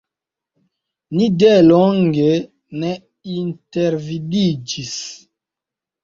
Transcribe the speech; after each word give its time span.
Ni 1.17 1.25
delonge 1.41 2.31
ne 2.83 2.89
intervidiĝis. 3.33 4.95